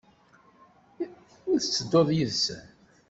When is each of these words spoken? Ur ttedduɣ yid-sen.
Ur 1.49 1.57
ttedduɣ 1.61 2.07
yid-sen. 2.15 2.65